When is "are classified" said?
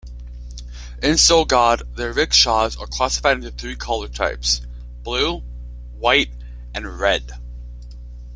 2.75-3.37